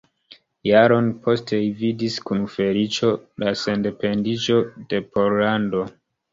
Jaron 0.69 1.11
poste 1.27 1.59
li 1.59 1.67
vidis 1.81 2.17
kun 2.31 2.41
feliĉo 2.55 3.13
la 3.45 3.55
sendependiĝon 3.67 4.85
de 4.91 5.07
Pollando. 5.15 5.89